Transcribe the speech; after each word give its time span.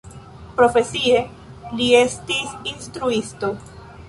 Profesie 0.61 1.19
li 1.75 1.91
estis 2.01 2.57
instruisto. 2.73 3.53